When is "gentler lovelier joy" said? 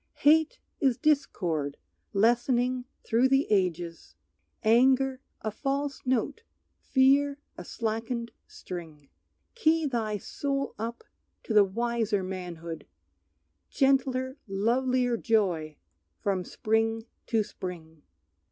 13.69-15.77